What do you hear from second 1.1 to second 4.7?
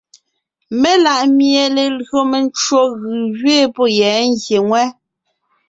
ʼmie lelÿò mencwò gʉ̀ gẅiin pɔ́ yɛ́ ngyè